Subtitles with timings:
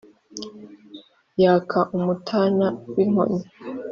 [1.43, 3.39] Yaka umutana w‘inkoni